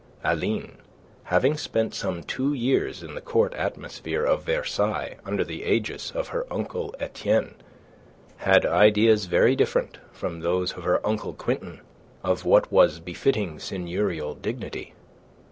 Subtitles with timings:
[0.23, 0.79] Aline,
[1.25, 6.29] having spent some two years in the court atmosphere of Versailles under the aegis of
[6.29, 7.53] her uncle Etienne,
[8.37, 11.81] had ideas very different from those of her uncle Quintin
[12.23, 14.95] of what was befitting seigneurial dignity.